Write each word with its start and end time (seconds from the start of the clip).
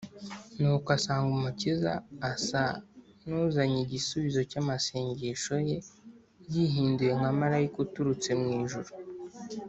Nuko 0.59 0.87
asanga 0.97 1.29
Umukiza, 1.37 1.91
asa 2.31 2.63
n’uzanye 3.27 3.77
igisubizo 3.85 4.41
cy’amasengesho 4.51 5.55
ye, 5.67 5.77
yihinduye 6.53 7.11
nka 7.19 7.31
Marayika 7.39 7.77
uturutse 7.85 8.31
mu 8.41 8.49
ijuru. 8.61 8.89